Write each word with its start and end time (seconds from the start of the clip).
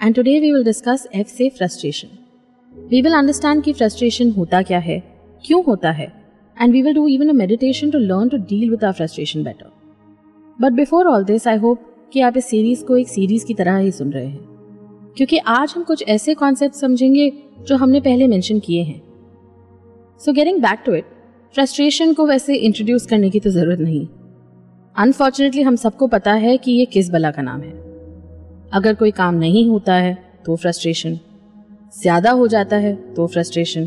and 0.00 0.14
today 0.14 0.38
we 0.40 0.52
will 0.52 0.64
discuss 0.64 1.06
F 1.14 1.28
से 1.28 1.48
frustration 1.48 2.08
we 2.74 3.00
will 3.02 3.14
understand 3.14 3.62
कि 3.62 3.72
frustration 3.72 4.30
होता 4.30 4.62
क्या 4.62 4.78
है, 4.78 5.02
क्यों 5.44 5.62
होता 5.64 5.90
है 5.90 6.12
and 6.56 6.72
we 6.72 6.82
will 6.82 6.94
do 6.94 7.06
even 7.08 7.28
a 7.28 7.32
meditation 7.32 7.90
to 7.90 7.98
learn 7.98 8.28
to 8.28 8.36
deal 8.36 8.70
with 8.70 8.84
our 8.84 8.92
frustration 8.92 9.44
better 9.44 9.70
but 10.58 10.72
before 10.72 11.06
all 11.06 11.24
this 11.24 11.46
I 11.48 11.56
hope 11.56 11.80
कि 12.12 12.20
आप 12.20 12.36
इस 12.36 12.44
सीरीज़ 12.44 12.84
को 12.84 12.96
एक 12.96 13.08
सीरीज़ 13.08 13.46
की 13.46 13.54
तरह 13.54 13.76
ही 13.76 13.90
सुन 13.92 14.12
रहे 14.12 14.26
हैं। 14.26 14.44
क्योंकि 15.16 15.38
आज 15.38 15.72
हम 15.76 15.82
कुछ 15.82 16.04
ऐसे 16.08 16.34
कॉन्सेप्ट 16.34 16.74
समझेंगे 16.74 17.30
जो 17.68 17.76
हमने 17.76 18.00
पहले 18.00 18.26
मेंशन 18.26 18.58
किए 18.58 18.82
हैं। 18.82 19.00
So 20.20 20.32
getting 20.32 20.60
back 20.62 20.82
to 20.86 20.94
it 20.94 21.04
frustration 21.54 22.12
को 22.12 22.26
वैसे 22.26 22.56
इंट्रोड्यूस 22.56 23.06
करने 23.06 23.30
की 23.30 23.40
तो 23.40 23.50
ज़रूरत 23.50 23.80
नहीं। 23.80 24.06
अनफॉर्चुनेटली 24.96 25.62
हम 25.62 25.76
सबको 25.76 26.06
पता 26.08 26.32
है 26.34 26.56
कि 26.58 26.72
ये 26.72 26.84
किस 26.86 27.10
बला 27.10 27.30
का 27.30 27.42
नाम 27.42 27.60
है। 27.60 27.85
अगर 28.74 28.94
कोई 28.94 29.10
काम 29.10 29.34
नहीं 29.34 29.68
होता 29.68 29.94
है 29.94 30.16
तो 30.46 30.56
फ्रस्ट्रेशन 30.56 31.18
ज़्यादा 32.00 32.30
हो 32.30 32.46
जाता 32.48 32.76
है 32.76 32.94
तो 33.14 33.26
फ्रस्ट्रेशन 33.26 33.86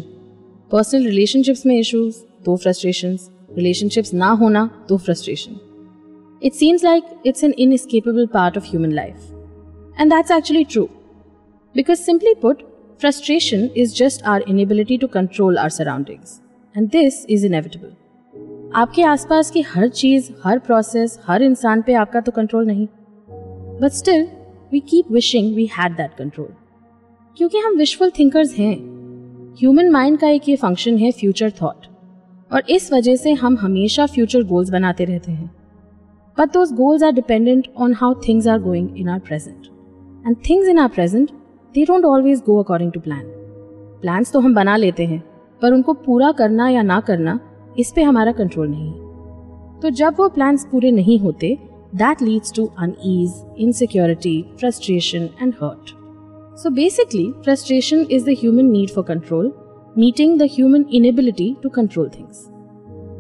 पर्सनल 0.72 1.06
रिलेशनशिप्स 1.06 1.66
में 1.66 1.80
इश्यूज़ 1.80 2.18
तो 2.46 2.56
फ्रस्ट्रेशन 2.56 3.18
रिलेशनशिप्स 3.58 4.14
ना 4.14 4.30
होना 4.32 4.70
तो 4.90 4.98
frustration 4.98 5.60
it 6.44 6.54
seems 6.54 6.84
like 6.84 7.04
it's 7.26 7.44
an 7.44 7.54
inescapable 7.60 8.26
part 8.26 8.58
of 8.58 8.66
human 8.66 8.92
life 8.92 9.16
and 10.00 10.14
that's 10.14 10.32
actually 10.32 10.64
true 10.64 10.84
because 11.76 12.00
simply 12.00 12.34
put 12.34 12.64
frustration 13.02 13.70
is 13.78 13.96
just 13.96 14.24
our 14.24 14.44
inability 14.50 14.98
to 14.98 15.08
control 15.08 15.58
our 15.58 15.70
surroundings 15.70 16.40
and 16.78 16.90
this 16.90 17.26
is 17.30 17.46
inevitable 17.46 17.92
आपके 18.76 19.04
आसपास 19.04 19.52
की 19.52 19.62
हर 19.62 19.88
चीज़, 19.90 20.32
हर 20.44 20.60
process 20.60 21.20
हर 21.26 21.44
इंसान 21.44 21.82
पे 21.82 21.94
आपका 21.94 22.20
तो 22.22 22.32
control 22.32 22.66
नहीं. 22.66 22.88
But 23.82 23.92
still 23.92 24.28
we 24.72 24.80
keep 24.80 25.12
wishing 25.12 25.56
we 25.56 25.66
had 25.66 25.92
that 25.92 26.14
control 26.14 26.50
क्योंकि 27.38 27.58
हम 27.58 27.76
विशफुल 27.76 28.12
थिंकर्स 28.20 28.56
हैं। 28.58 28.76
ह्यूमन 29.60 29.90
माइंड 29.90 30.20
का 30.20 30.28
एक 30.28 30.50
ये 30.50 30.56
फ़ंक्शन 30.56 30.98
है 30.98 31.12
फ्यूचर 31.12 31.52
थॉट 31.52 31.86
और 32.54 32.64
इस 32.70 32.94
वजह 32.94 33.16
से 33.16 33.34
हम 33.34 33.58
हमेशा 33.58 34.06
फ्यूचर 34.06 34.44
गोल्स 34.44 34.70
बनाते 34.70 35.06
रहते 35.06 35.32
हैं। 35.32 35.52
But 36.40 36.54
those 36.54 36.72
goals 36.78 37.04
are 37.04 37.16
dependent 37.18 37.64
on 37.82 37.94
how 37.94 38.14
things 38.26 38.46
are 38.48 38.60
going 38.66 38.86
in 39.02 39.08
our 39.08 39.22
present. 39.30 39.66
And 40.28 40.38
things 40.48 40.70
in 40.74 40.80
our 40.80 40.92
present, 40.98 41.34
they 41.76 41.86
don't 41.86 42.06
always 42.06 42.44
go 42.50 42.60
according 42.64 42.92
to 42.92 43.04
plan. 43.08 43.26
Plans 44.06 44.32
तो 44.32 44.40
हम 44.40 44.56
बना 44.56 44.76
लेते 44.76 45.06
हैं 45.06 45.24
पर 45.62 45.74
उनको 45.74 45.94
पूरा 45.94 46.32
करना 46.32 46.70
या 46.70 46.82
ना 46.82 47.00
करना 47.00 47.40
इस 47.80 47.94
पे 47.96 48.04
हमारा 48.04 48.32
कंट्रोल 48.32 48.68
नहीं 48.68 48.92
तो 49.80 49.90
जब 49.90 50.16
वो 50.20 50.30
प्लान्स 50.30 50.68
पूरे 50.72 50.92
नहीं 50.92 51.20
होते 51.20 51.58
that 51.96 52.22
leads 52.22 52.54
to 52.54 52.66
unease 52.80 53.44
insecurity 53.58 54.42
frustration 54.60 55.30
and 55.42 55.54
hurt 55.64 55.96
so 56.60 56.70
basically 56.70 57.32
frustration 57.44 58.06
is 58.12 58.26
the 58.26 58.36
human 58.40 58.66
need 58.66 58.90
for 58.90 59.04
control 59.04 59.52
meeting 59.98 60.40
the 60.40 60.48
human 60.52 60.86
inability 60.94 61.56
to 61.64 61.70
control 61.70 62.10
things 62.10 62.48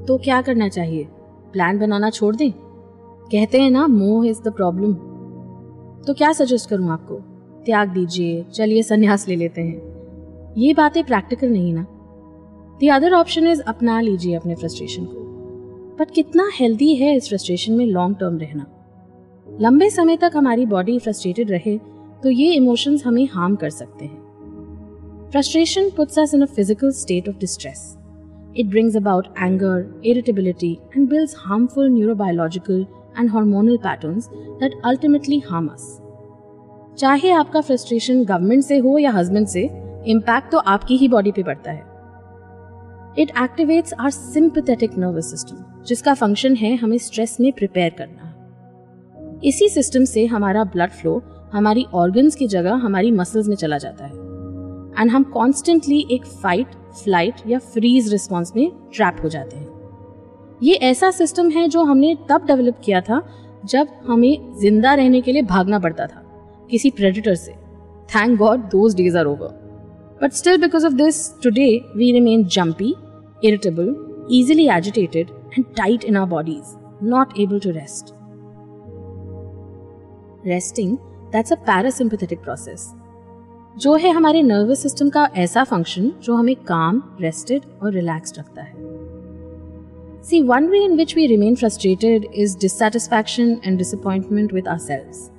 तो 0.07 0.17
क्या 0.17 0.41
करना 0.41 0.67
चाहिए? 0.69 1.07
प्लान 1.53 1.79
बनाना 1.79 2.09
छोड़ 2.09 2.35
दें? 2.35 2.51
कहते 2.51 3.59
हैं 3.61 3.69
ना, 3.71 3.87
मोह 3.87 4.27
इज़ 4.27 4.41
द 4.43 4.53
प्रॉब्लम 4.53 4.93
तो 6.03 6.13
क्या 6.13 6.31
सजेस्ट 6.33 6.69
करूँ 6.69 6.89
आपको? 6.91 7.15
त्याग 7.65 7.89
दीजिए, 7.89 8.43
चलिए 8.53 8.83
संन्यास 8.83 9.27
ले 9.27 9.35
लेते 9.35 9.61
हैं। 9.61 10.53
ये 10.57 10.73
बातें 10.73 11.03
प्रैक्टिकल 11.03 11.49
नहीं 11.49 11.73
ना। 11.73 11.85
द 12.83 12.89
अदर 12.93 13.13
ऑप्शन 13.13 13.47
इज़ 13.47 13.61
अपना 13.61 13.99
लीजिए 14.01 14.35
अपने 14.35 14.55
फ्रस्ट्रेशन 14.55 15.05
को। 15.05 15.18
बट 15.99 16.11
कितना 16.11 16.49
हेल्दी 16.53 16.93
है 16.95 17.15
इस 17.15 17.27
फ्रस्ट्रेशन 17.29 17.73
में 17.73 17.85
लॉन्ग 17.85 18.17
टर्म 18.17 18.37
रहना। 18.37 18.65
लंबे 19.61 19.89
समय 19.89 20.17
तक 20.17 20.31
हमारी 20.35 20.65
बॉडी 20.65 20.97
फ्रस्ट्रेटेड 20.99 21.51
रहे 21.51 21.77
तो 22.23 22.29
ये 22.29 22.51
इमोशंस 22.53 23.05
हमें 23.05 23.27
हार्म 23.31 23.55
कर 23.55 23.69
सकते 23.69 24.05
हैं। 24.05 25.29
Frustration 25.31 25.89
puts 25.89 26.19
us 26.19 26.33
in 26.33 26.41
a 26.41 26.45
physical 26.47 26.91
state 26.91 27.29
of 27.29 27.35
distress 27.37 27.81
it 28.57 28.67
brings 28.67 28.95
about 28.97 29.27
anger 29.37 30.01
irritability 30.05 30.71
and 30.95 31.09
builds 31.09 31.35
harmful 31.37 31.89
neurobiological 31.89 32.85
and 33.17 33.29
hormonal 33.29 33.77
patterns 33.85 34.29
that 34.59 34.81
ultimately 34.85 35.41
harm 35.49 35.67
us. 35.67 35.83
चाहे 36.97 37.31
आपका 37.31 37.61
फ्रस्ट्रेशन 37.61 38.23
गवर्नमेंट 38.23 38.63
से 38.63 38.77
हो 38.77 38.97
या 38.97 39.11
हस्बैंड 39.11 39.47
से 39.47 39.61
इम्पैक्ट 40.07 40.51
तो 40.51 40.57
आपकी 40.67 40.97
ही 40.97 41.07
बॉडी 41.07 41.31
पे 41.31 41.43
पड़ता 41.43 41.71
है। 41.71 41.83
It 43.17 43.31
activates 43.41 43.93
our 43.93 44.09
sympathetic 44.09 44.97
nervous 44.97 45.29
system 45.31 45.55
जिसका 45.87 46.13
फ़ंक्शन 46.13 46.55
है 46.55 46.75
हमें 46.75 46.97
स्ट्रेस 46.97 47.37
में 47.39 47.51
प्रिपेयर 47.51 47.93
करना। 47.97 49.39
इसी 49.43 49.67
सिस्टम 49.69 50.03
से 50.05 50.25
हमारा 50.25 50.63
ब्लड 50.63 50.91
फ्लो 50.91 51.21
हमारी 51.53 51.85
ऑर्गन्स 51.93 52.35
की 52.35 52.47
जगह, 52.47 52.73
हमारी 52.75 53.11
मसल्स 53.11 53.47
में 53.47 53.55
चला 53.55 53.77
जाता 53.77 54.05
है। 54.05 54.13
एंड 55.01 55.11
हम 55.11 55.23
कॉन्स्टेंटली 55.23 56.05
एक 56.11 56.25
फाइट 56.25 56.73
फ़्लाइट 56.95 57.35
या 57.47 57.59
फ्रीज 57.59 58.11
रिस्पॉन्स 58.11 58.55
में 58.55 58.71
ट्रैप 58.93 59.17
हो 59.23 59.29
जाते 59.29 59.57
हैं। 59.57 59.67
ये 60.63 60.73
ऐसा 60.73 61.11
सिस्टम 61.11 61.49
है 61.49 61.67
जो 61.67 61.83
हमने 61.83 62.15
तब 62.29 62.45
डेवलप 62.45 62.81
किया 62.85 63.01
था 63.01 63.21
जब 63.65 63.87
हमें 64.07 64.53
ज़िंदा 64.59 64.93
रहने 64.93 65.21
के 65.21 65.31
लिए 65.31 65.41
भागना 65.43 65.79
पड़ता 65.79 66.07
था, 66.07 66.23
किसी 66.71 66.89
प्रेडिटर 66.89 67.35
से। 67.35 67.51
Thank 68.09 68.37
God 68.39 68.59
those 68.69 68.95
days 68.95 69.17
are 69.17 69.25
over 69.25 70.17
but 70.21 70.31
still 70.33 70.57
because 70.61 70.85
of 70.85 70.93
this 70.93 71.41
today 71.43 71.69
we 71.95 72.11
remain 72.11 72.43
jumpy 72.47 72.93
irritable 73.45 73.95
easily 74.29 74.65
agitated 74.69 75.29
and 75.48 75.76
tight 75.76 76.04
in 76.04 76.16
our 76.16 76.26
bodies, 76.26 76.76
not 77.00 77.38
able 77.38 77.60
to 77.60 77.72
rest. 77.72 78.14
Resting, 80.44 80.98
that's 81.32 81.50
a 81.50 81.56
parasympathetic 81.56 82.42
process. 82.42 82.94
जो 83.78 83.94
है 83.94 84.10
हमारे 84.10 84.42
nervous 84.42 84.82
system 84.82 85.08
का 85.10 85.28
ऐसा 85.36 85.64
function 85.64 86.10
जो 86.22 86.34
हमें 86.36 86.54
काम 86.56 87.02
rested 87.20 87.62
और 87.82 87.92
relaxed 87.92 88.38
रखता 88.38 88.62
है 88.62 88.92
See, 90.28 90.42
one 90.42 90.70
way 90.70 90.82
in 90.84 90.96
which 90.96 91.14
we 91.16 91.28
remain 91.28 91.56
frustrated 91.56 92.26
is 92.32 92.54
dissatisfaction 92.56 93.60
and 93.62 93.78
disappointment 93.78 94.52
with 94.52 94.70
ourselves. 94.74 95.30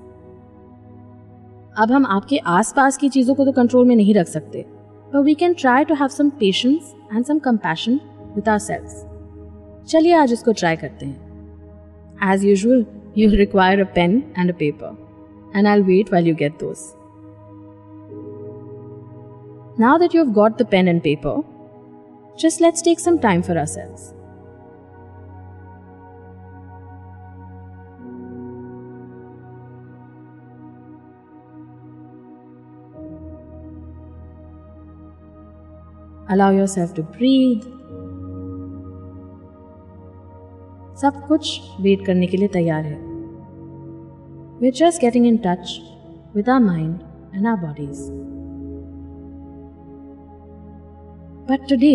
अब 1.78 1.92
हम 1.92 2.06
आपके 2.06 2.38
आसपास 2.38 2.98
की 2.98 3.10
चीजों 3.10 3.36
को 3.36 3.46
तो 3.46 3.52
कंट्रोल 3.52 3.88
में 3.88 3.96
नहीं 3.96 4.14
रख 4.16 4.28
सकते 4.28 4.66
but 5.12 5.24
we 5.24 5.36
can 5.36 5.56
try 5.56 5.84
to 5.84 5.96
have 5.96 6.12
some 6.12 6.32
patience 6.32 6.94
and 7.10 7.26
some 7.26 7.40
compassion 7.40 8.02
with 8.36 8.48
ourselves. 8.48 9.06
चलिए 9.90 10.14
आज 10.14 10.32
इसको 10.34 10.52
ट्राई 10.52 10.76
करते 10.76 11.06
हैं 11.06 11.26
As 12.18 12.44
usual, 12.44 12.86
you'll 13.14 13.38
require 13.38 13.82
a 13.82 13.86
pen 13.86 14.34
and 14.36 14.50
a 14.50 14.54
paper, 14.54 14.96
and 15.54 15.68
I'll 15.68 15.84
wait 15.84 16.12
while 16.12 16.26
you 16.26 16.34
get 16.34 16.60
those. 16.60 16.96
Now 19.78 19.98
that 19.98 20.14
you've 20.14 20.34
got 20.34 20.58
the 20.58 20.66
pen 20.66 20.88
and 20.88 21.04
paper, 21.04 21.42
just 22.38 22.62
let's 22.62 22.82
take 22.82 23.00
some 23.00 23.20
time 23.20 23.44
for 23.44 23.58
ourselves. 23.58 24.14
Allow 36.30 36.52
yourself 36.52 36.94
to 36.96 37.04
breathe. 37.04 37.66
सब 41.01 41.27
कुछ 41.27 41.61
wait 41.81 42.05
करने 42.07 42.27
के 42.27 42.37
लिए 42.37 42.49
तैयार 42.49 42.85
है। 42.85 42.99
We 44.61 44.69
are 44.69 44.75
just 44.77 45.01
getting 45.01 45.27
in 45.27 45.37
touch 45.47 45.79
with 46.35 46.49
our 46.49 46.61
mind 46.61 46.99
and 47.35 47.47
our 47.47 47.57
bodies 47.57 48.01
but 51.51 51.69
today 51.69 51.95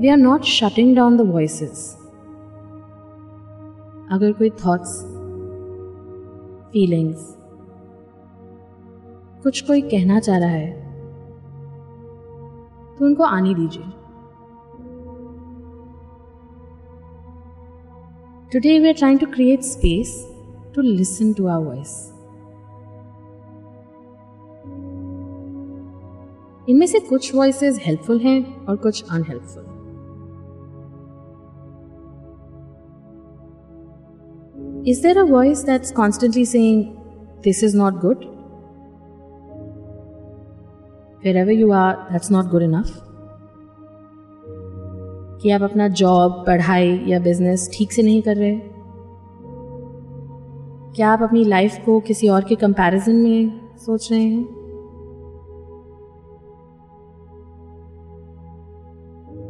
we 0.00 0.08
are 0.08 0.16
not 0.16 0.44
shutting 0.52 0.94
down 0.96 1.16
the 1.16 1.20
voice 1.30 1.62
अगर 4.12 4.32
कोई 4.32 4.50
thoughts 4.64 4.92
feelings 6.72 7.32
कुछ 9.42 9.60
कोई 9.60 9.80
कहना 9.82 10.20
चाह 10.20 10.38
रहा 10.38 10.48
है 10.48 10.70
तो 12.98 13.04
उनको 13.06 13.24
आने 13.24 13.54
दीजिए। 13.54 13.84
Today 18.53 18.77
we 18.79 18.87
are 18.87 18.93
trying 18.93 19.19
to 19.19 19.25
create 19.33 19.61
space 19.63 20.15
to 20.75 20.81
listen 20.81 21.33
to 21.33 21.47
our 21.47 21.65
voice 21.65 21.97
इनमें 26.69 26.87
से 26.87 26.99
कुछ 26.99 27.33
वॉइसेस 27.35 27.79
हेल्पफुल 27.85 28.19
हैं 28.19 28.65
और 28.65 28.75
कुछ 28.77 29.03
unhelpful 29.11 29.71
Is 34.83 35.01
there 35.01 35.21
a 35.21 35.25
voice 35.27 35.61
that's 35.61 35.91
constantly 35.91 36.43
saying, 36.43 36.77
This 37.43 37.61
is 37.61 37.75
not 37.75 37.99
good? 38.01 38.23
Wherever 41.21 41.51
you 41.51 41.71
are, 41.71 42.07
that's 42.09 42.31
not 42.31 42.49
good 42.49 42.63
enough? 42.63 42.89
कि 45.42 45.50
आप 45.50 45.62
अपना 45.62 45.88
job 45.88 46.44
पढ़ाई 46.46 47.04
या 47.06 47.18
बिज़नेस 47.20 47.70
ठीक 47.74 47.92
से 47.92 48.02
नहीं 48.02 48.22
कर 48.22 48.36
रहे 48.36 48.58
क्या 50.96 51.08
आप 51.08 51.22
अपनी 51.22 51.44
लाइफ 51.44 51.78
को 51.84 51.98
किसी 52.00 52.28
और 52.28 52.44
के 52.44 52.54
कंपैरिजन 52.54 53.16
में 53.16 53.60
सोच 53.76 54.12
रहे 54.12 54.22
हैं? 54.22 54.44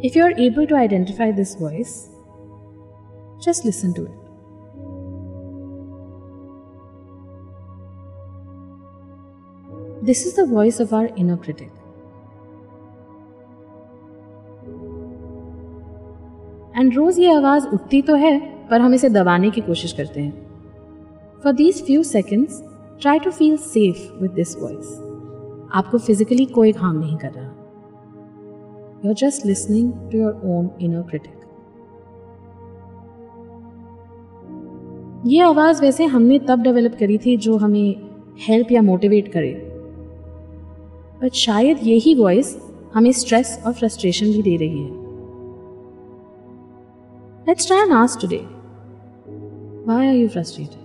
If 0.05 0.19
you 0.19 0.25
are 0.25 0.41
able 0.41 0.67
to 0.67 0.77
identify 0.77 1.33
this 1.33 1.61
voice 1.63 1.95
just 3.45 3.67
listen 3.67 3.93
to 3.93 4.03
it 4.03 4.25
this 10.05 10.27
is 10.27 10.41
the 10.41 10.49
voice 10.51 10.81
of 10.81 10.95
our 10.95 11.15
inner 11.19 11.37
critic 11.37 11.71
and 16.77 16.95
रोज 16.95 17.19
ये 17.19 17.33
आवाज़ 17.33 17.67
उठती 17.69 18.01
तो 18.03 18.15
है, 18.15 18.39
पर 18.71 18.81
हम 18.81 18.95
इसे 18.95 19.09
दबाने 19.09 19.51
की 19.51 19.61
कोशिश 19.61 19.93
करते 19.93 20.21
हैं। 20.21 20.33
For 21.45 21.53
these 21.53 21.85
few 21.87 22.03
seconds 22.03 22.63
try 23.01 23.19
to 23.19 23.31
feel 23.31 23.57
safe 23.57 24.23
with 24.23 24.31
this 24.31 24.57
voice 24.57 24.99
आपको 25.75 25.99
फिजिकली 25.99 26.45
कोई 26.47 26.73
हार्म 26.73 26.99
नहीं 26.99 27.17
कर 27.17 27.31
रहा। 27.31 27.47
You 29.05 29.11
are 29.11 29.15
just 29.15 29.47
listening 29.47 29.93
to 30.13 30.19
your 30.19 30.41
own 30.57 30.71
inner 30.81 31.03
critic 31.03 31.35
ये 35.27 35.41
आवाज़ 35.41 35.81
वैसे 35.83 36.05
हमने 36.05 36.39
तब 36.39 36.63
डेवलप 36.63 36.97
करी 37.01 37.19
थी 37.19 37.37
जो 37.37 37.57
हमें 37.57 37.95
हेल्प 38.41 38.73
या 38.73 38.83
मोटिवेट 38.83 39.33
करे। 39.33 39.53
बट 41.23 41.33
शायद 41.35 41.79
यही 41.83 42.15
वॉइस 42.15 42.57
हमें 42.95 43.13
स्ट्रेस 43.13 43.59
और 43.67 43.73
फ्रस्ट्रेशन 43.73 44.27
भी 44.27 44.43
दे 44.43 44.57
रही 44.57 44.83
है। 44.83 45.06
Let's 47.48 47.68
try 47.68 47.82
and 47.82 47.94
ask 47.94 48.22
today 48.22 48.46
why 49.88 50.08
are 50.08 50.16
you 50.16 50.30
frustrated 50.30 50.82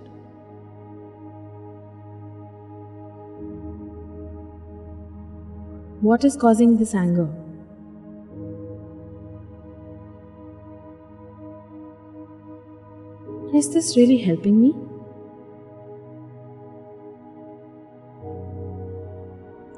What 5.99 6.23
is 6.23 6.35
causing 6.37 6.77
this 6.77 6.93
anger? 6.93 7.27
Is 13.51 13.73
this 13.73 13.97
really 13.97 14.17
helping 14.19 14.61
me? 14.61 14.73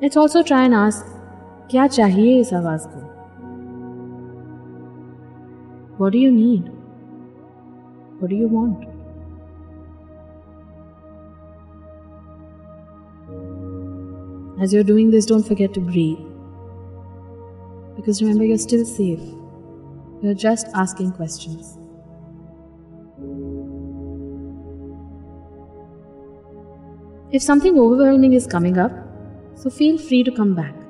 Let's 0.01 0.18
also 0.18 0.41
try 0.41 0.65
and 0.65 0.74
ask 0.75 1.06
क्या 1.71 1.86
चाहिए 1.88 2.39
इस 2.39 2.53
आवाज 2.53 2.86
को 2.91 3.00
what 6.00 6.12
do 6.12 6.19
you 6.19 6.31
need 6.31 6.69
What 8.19 8.31
do 8.31 8.37
you 8.37 8.49
want? 8.49 8.84
As 14.61 14.72
you're 14.72 14.84
doing 14.84 15.11
this, 15.11 15.26
don't 15.26 15.43
forget 15.43 15.75
to 15.75 15.81
breathe. 15.81 16.19
Because 17.96 18.22
remember, 18.22 18.44
you're 18.44 18.58
still 18.58 18.84
safe. 18.84 19.20
You're 20.22 20.34
just 20.34 20.69
asking 20.75 21.12
questions. 21.12 21.76
If 27.32 27.43
something 27.43 27.76
overwhelming 27.78 28.34
is 28.34 28.46
coming 28.46 28.78
up, 28.78 28.93
so 29.56 29.70
feel 29.70 29.99
free 29.99 30.22
to 30.22 30.31
come 30.31 30.55
back. 30.55 30.83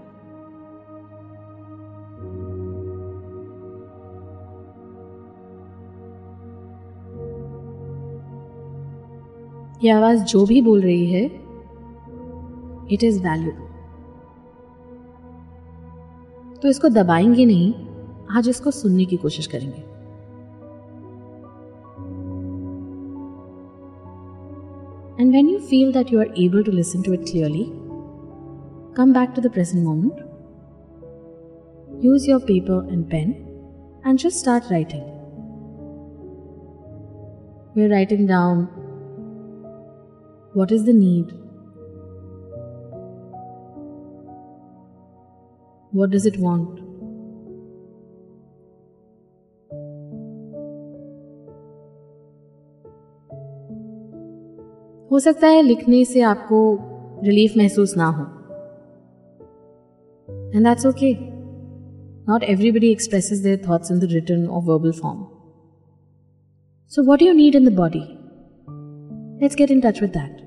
ये 9.85 9.91
आवाज़ 9.91 10.23
जो 10.25 10.45
भी 10.47 10.61
बोल 10.63 10.81
रही 10.83 11.07
है 11.07 11.25
it 12.93 13.03
is 13.05 13.23
valuable 13.23 13.63
तो 16.63 16.69
इसको 16.69 16.89
दबाएँगे 16.89 17.45
नहीं, 17.47 17.73
आज 18.31 18.49
इसको 18.49 18.71
सुनने 18.71 19.05
की 19.05 19.17
कोशिश 19.17 19.47
करेंगे। 19.47 19.83
And 25.23 25.33
when 25.33 25.49
you 25.49 25.59
feel 25.71 25.93
that 25.93 26.13
you 26.13 26.21
are 26.21 26.33
able 26.39 26.63
to 26.63 26.73
listen 26.73 27.03
to 27.03 27.13
it 27.13 27.25
clearly 27.31 27.65
come 28.97 29.13
back 29.15 29.33
to 29.37 29.43
the 29.43 29.51
present 29.53 29.85
moment 29.85 30.15
use 32.05 32.31
your 32.31 32.41
paper 32.47 32.89
and 32.93 33.05
pen 33.11 33.31
and 34.07 34.19
just 34.19 34.39
start 34.39 34.73
writing 34.73 35.03
we 37.77 37.83
are 37.83 37.91
writing 37.91 38.27
down 38.29 38.67
what 40.55 40.71
is 40.71 40.85
the 40.85 40.93
need, 40.93 41.33
what 45.93 46.11
does 46.11 46.27
it 46.27 46.39
want, 46.39 46.81
हो 55.11 55.19
सकता 55.21 55.49
है 55.49 55.63
लिखने 55.63 56.05
से 56.05 56.21
आपको 56.21 56.57
relief 57.25 57.53
महसूस 57.57 57.97
ना 57.97 58.07
हो। 58.07 58.23
And 60.55 60.65
that's 60.67 60.87
okay 60.87 61.15
not 62.29 62.43
everybody 62.43 62.91
expresses 62.93 63.39
their 63.39 63.61
thoughts 63.69 63.91
in 63.91 63.99
the 63.99 64.09
written 64.13 64.47
or 64.47 64.63
verbal 64.63 64.93
form 64.93 65.25
so 66.93 67.03
what 67.03 67.23
you 67.23 67.33
need 67.33 67.55
in 67.55 67.69
the 67.69 67.77
body 67.77 68.03
let's 69.43 69.57
get 69.57 69.71
in 69.71 69.81
touch 69.81 70.03
with 70.03 70.11
that 70.11 70.43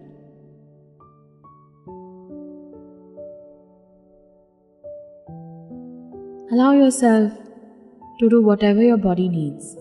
yourself 6.88 7.34
to 8.20 8.30
do 8.30 8.42
whatever 8.42 8.82
your 8.82 8.98
body 8.98 9.28
needs. 9.28 9.76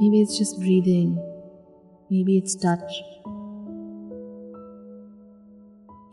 Maybe 0.00 0.20
it's 0.22 0.38
just 0.38 0.60
breathing. 0.60 1.16
Maybe 2.10 2.38
it's 2.38 2.54
touch. 2.54 2.92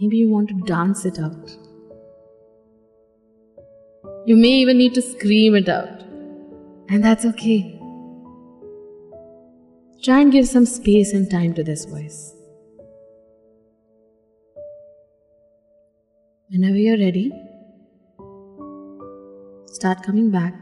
Maybe 0.01 0.17
you 0.17 0.29
want 0.29 0.50
to 0.50 0.55
dance 0.65 1.05
it 1.05 1.19
out. 1.19 1.51
You 4.25 4.36
may 4.36 4.55
even 4.63 4.79
need 4.79 4.95
to 4.95 5.03
scream 5.03 5.55
it 5.55 5.69
out. 5.69 6.01
And 6.89 7.03
that's 7.03 7.25
okay. 7.25 7.79
Try 10.03 10.22
and 10.22 10.31
give 10.31 10.48
some 10.48 10.65
space 10.65 11.13
and 11.13 11.29
time 11.29 11.53
to 11.53 11.63
this 11.63 11.86
voice. 11.86 12.36
Whenever 16.55 16.77
you're 16.77 16.97
ready, 16.97 17.33
start 19.77 20.03
coming 20.03 20.29
back. 20.35 20.53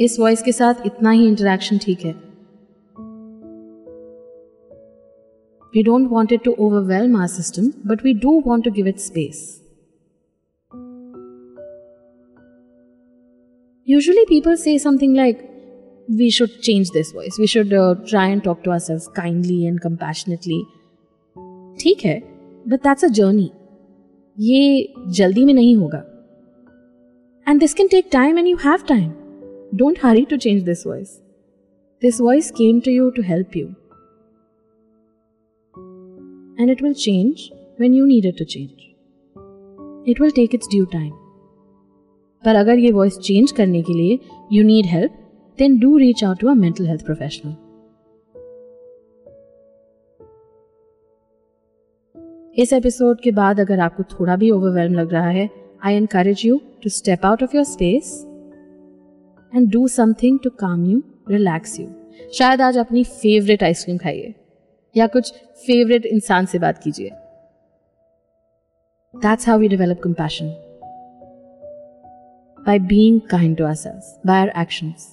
इस 0.00 0.16
voice 0.20 0.42
के 0.42 0.52
साथ 0.52 0.86
इतना 0.86 1.10
ही 1.10 1.26
interaction 1.28 1.78
ठीक 1.78 2.04
है 2.04 2.14
We 5.74 5.84
don't 5.90 6.10
want 6.14 6.34
it 6.38 6.44
to 6.48 6.56
overwhelm 6.68 7.20
our 7.20 7.28
system, 7.34 7.68
but 7.92 8.06
we 8.08 8.16
do 8.24 8.34
want 8.48 8.68
to 8.68 8.74
give 8.80 8.90
it 8.94 9.06
space. 9.10 9.44
Usually, 13.86 14.26
people 14.34 14.60
say 14.66 14.78
something 14.88 15.22
like, 15.22 15.48
We 16.20 16.34
should 16.36 16.60
change 16.62 16.98
this 16.98 17.16
voice. 17.22 17.38
We 17.38 17.54
should 17.54 17.80
uh, 17.86 17.94
try 18.12 18.28
and 18.34 18.50
talk 18.50 18.68
to 18.68 18.78
ourselves 18.78 19.14
kindly 19.24 19.64
and 19.72 19.88
compassionately. 19.88 20.62
ठीक 21.80 22.04
है 22.04 22.22
but 22.68 22.82
that's 22.82 23.04
a 23.04 23.08
journey 23.18 23.52
ये 24.40 24.94
जल्दी 25.08 25.44
में 25.44 25.54
नहीं 25.54 25.76
होगा। 25.76 25.98
And 27.48 27.60
this 27.60 27.74
can 27.74 27.88
take 27.88 28.08
time 28.12 28.38
and 28.38 28.48
you 28.48 28.56
have 28.56 28.78
time 28.88 29.10
don't 29.74 29.98
hurry 30.02 30.24
to 30.24 30.36
change 30.36 30.62
this 30.62 30.86
voice 30.86 31.20
this 32.02 32.20
voice 32.20 32.50
came 32.50 32.80
to 32.80 32.90
you 32.90 33.10
to 33.10 33.22
help 33.22 33.56
you 33.56 33.66
and 36.60 36.70
it 36.70 36.82
will 36.82 36.92
change 36.92 37.48
when 37.80 37.94
you 37.94 38.04
need 38.06 38.26
it 38.26 38.38
to 38.38 38.44
change. 38.44 38.82
It 40.06 40.20
will 40.20 40.32
take 40.38 40.54
its 40.58 40.70
due 40.74 40.86
time. 40.86 41.12
पर 42.44 42.54
अगर 42.54 42.78
ये 42.78 42.90
voice 42.92 43.18
change 43.18 43.52
करने 43.52 43.82
के 43.82 43.92
लिए 43.92 44.18
you 44.52 44.64
need 44.64 44.86
help 44.86 45.12
then 45.58 45.78
do 45.78 45.96
reach 45.96 46.24
out 46.24 46.38
to 46.38 46.48
a 46.48 46.54
mental 46.54 46.86
health 46.86 47.04
professional 47.04 47.71
इस 52.56 52.72
episode 52.72 53.20
के 53.20 53.30
बाद 53.30 53.60
अगर 53.60 53.80
आपको 53.80 54.02
थोड़ा 54.02 54.36
भी 54.36 54.50
ओवरवेलम 54.50 54.94
लग 54.94 55.12
रहा 55.12 55.28
है 55.28 55.48
I 55.84 55.94
encourage 55.94 56.42
you 56.44 56.60
to 56.82 56.88
step 56.88 57.24
out 57.26 57.42
of 57.42 57.56
your 57.56 57.64
space 57.64 58.12
and 59.52 59.70
do 59.72 59.86
something 59.88 60.38
to 60.44 60.50
calm 60.58 60.84
you 60.84 61.02
relax 61.30 61.80
you 61.80 61.88
शायद 62.32 62.60
आज 62.60 62.78
अपनी 62.78 63.04
फेवरेट 63.04 63.62
आइसक्रीम 63.62 63.98
खाइए 63.98 64.34
या 64.96 65.06
कुछ 65.06 65.32
फेवरेट 65.66 66.06
इंसान 66.06 66.46
से 66.46 66.58
बात 66.58 66.82
कीजिए 66.82 67.10
That's 69.14 69.44
how 69.44 69.58
we 69.58 69.68
develop 69.68 69.98
compassion. 70.00 70.46
By 72.58 72.78
being 72.78 73.20
kind 73.22 73.58
to 73.58 73.64
ourselves, 73.64 74.06
by 74.24 74.36
our 74.40 74.52
actions. 74.54 75.04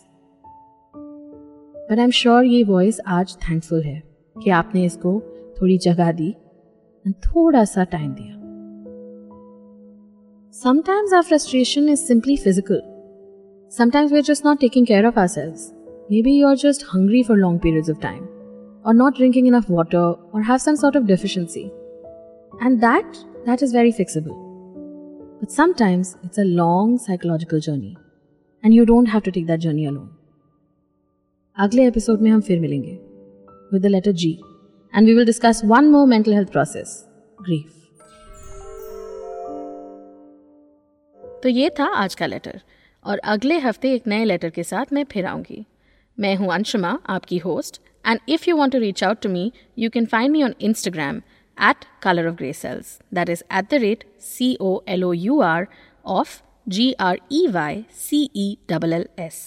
But 1.89 1.99
I'm 1.99 2.11
sure 2.11 2.43
ये 2.43 2.63
वॉइस 2.63 2.99
आज 3.07 3.35
थैंकफुल 3.41 3.81
है 3.83 4.01
कि 4.35 4.49
आपने 4.49 4.83
इसको 4.85 5.19
थोड़ी 5.61 5.77
जगह 5.77 6.11
दी 6.11 6.33
और 7.08 7.12
थोड़ा 7.12 7.64
सा 7.64 7.84
टाइम 7.84 8.14
दिया 8.14 8.34
Sometimes 10.56 11.12
our 11.12 11.24
frustration 11.24 11.88
is 11.88 12.02
simply 12.08 12.34
physical. 12.36 12.80
Sometimes 13.68 14.12
we're 14.12 14.22
just 14.22 14.44
not 14.44 14.60
taking 14.60 14.86
care 14.86 15.04
of 15.04 15.16
ourselves. 15.18 15.74
Maybe 16.10 16.32
you're 16.32 16.54
just 16.54 16.82
hungry 16.82 17.22
for 17.22 17.36
long 17.36 17.58
periods 17.58 17.88
of 17.88 17.98
time, 18.00 18.28
or 18.84 18.94
not 18.94 19.16
drinking 19.16 19.46
enough 19.46 19.68
water, 19.68 20.04
or 20.32 20.42
have 20.42 20.62
some 20.62 20.76
sort 20.76 20.94
of 20.94 21.08
deficiency. 21.08 21.72
And 22.60 22.80
that 22.80 23.18
that 23.46 23.62
is 23.62 23.72
very 23.72 23.92
fixable. 23.92 24.36
But 25.40 25.50
sometimes 25.50 26.16
it's 26.22 26.38
a 26.38 26.44
long 26.44 26.98
psychological 26.98 27.58
journey, 27.58 27.96
and 28.62 28.72
you 28.72 28.86
don't 28.86 29.06
have 29.06 29.24
to 29.24 29.32
take 29.32 29.48
that 29.48 29.66
journey 29.68 29.86
alone. 29.86 30.08
अगले 31.58 31.86
episode 31.86 32.20
में 32.20 32.30
हम 32.30 32.40
फिर 32.40 32.60
मिलेंगे 32.60 32.92
with 33.72 33.82
the 33.82 33.86
letter 33.86 34.12
G 34.12 34.40
and 34.95 35.07
we 35.07 35.13
will 35.13 35.25
discuss 35.25 35.61
one 35.65 35.85
more 35.85 36.07
mental 36.07 36.33
health 36.33 36.51
process 36.51 37.05
grief 37.41 37.75
तो 41.43 41.49
ये 41.49 41.69
था 41.69 41.85
आज 41.85 42.15
का 42.15 42.25
लेटर 42.25 42.61
और 43.05 43.17
अगले 43.17 43.57
हफ़्ते 43.57 43.93
एक 43.93 44.07
नए 44.07 44.25
लेटर 44.25 44.49
के 44.49 44.63
साथ 44.63 44.93
मैं 44.93 45.03
फिर 45.03 45.25
आऊँगी 45.25 45.65
मैं 46.19 46.35
हूँ 46.35 46.53
अंशुमा, 46.53 46.99
आपकी 47.07 47.37
host 47.37 47.81
and 48.05 48.19
if 48.29 48.49
you 48.49 48.57
want 48.57 48.71
to 48.71 48.79
reach 48.79 49.03
out 49.03 49.21
to 49.21 49.29
me 49.29 49.51
you 49.77 49.89
can 49.89 50.05
find 50.05 50.31
me 50.31 50.43
on 50.43 50.53
Instagram 50.61 51.21
at 51.57 51.85
color 52.01 52.25
of 52.27 52.37
grey 52.37 52.53
cells. 52.53 52.99
That 53.11 53.29
is 53.29 53.43
at 53.49 53.69
the 53.69 53.79
rate 53.79 54.05
C 54.17 54.55
O 54.59 54.81
L 54.87 55.03
O 55.03 55.11
U 55.11 55.41
R 55.41 55.67
of 56.05 56.41
G 56.67 56.95
R 56.97 57.17
E 57.29 57.47
Y 57.49 57.85
C 57.91 58.29
E 58.33 58.57
L 58.69 58.93
L 58.93 59.05
S. 59.17 59.39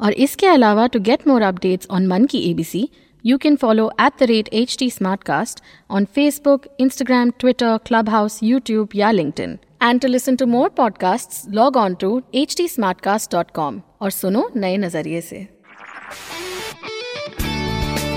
और 0.00 0.12
इसके 0.12 0.46
अलावा 0.46 0.86
to 0.86 1.00
get 1.00 1.26
more 1.28 1.42
updates 1.42 1.86
on 1.90 2.06
मन 2.06 2.24
की 2.24 2.38
ABC 2.38 2.88
you 3.25 3.37
can 3.37 3.57
follow 3.57 3.91
at 3.97 4.17
the 4.17 4.27
rate 4.27 4.49
HT 4.51 4.87
Smartcast 4.93 5.61
on 5.89 6.07
Facebook, 6.07 6.65
Instagram, 6.79 7.31
Twitter, 7.37 7.79
Clubhouse, 7.79 8.39
YouTube, 8.41 8.95
या 8.95 9.11
LinkedIn. 9.11 9.57
And 9.79 10.01
to 10.01 10.07
listen 10.07 10.37
to 10.37 10.45
more 10.45 10.69
podcasts, 10.69 11.47
log 11.51 11.77
on 11.77 11.95
to 12.03 12.21
htsmartcast.com 12.33 13.81
और 14.01 14.11
सुनो 14.11 14.49
नए 14.55 14.77
नजरिए 14.77 15.21
से 15.21 15.47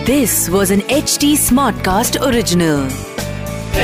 This 0.09 0.51
was 0.51 0.71
an 0.71 0.83
HT 0.97 1.33
Smartcast 1.47 2.21
original. 2.21 2.85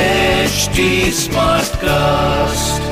HT 0.01 0.87
Smartcast. 1.23 2.84